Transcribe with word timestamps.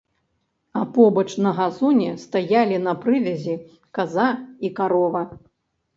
А 0.79 0.81
побач, 0.95 1.25
на 1.47 1.51
газоне, 1.59 2.09
стаялі 2.23 2.81
на 2.89 2.97
прывязі 3.03 3.55
каза 3.99 4.27
і 4.69 4.73
карова. 4.81 5.21